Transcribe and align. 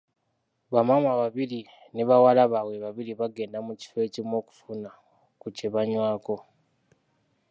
Bamaama 0.73 1.11
babiri 1.21 1.59
ne 1.93 2.03
bawala 2.09 2.41
baabwe 2.51 2.77
babiri 2.85 3.11
bagenda 3.19 3.57
mu 3.67 3.73
kifo 3.79 3.97
ekimu 4.07 4.33
okufuna 4.41 4.89
ku 5.39 5.47
kye 5.55 5.67
banywako. 5.73 6.35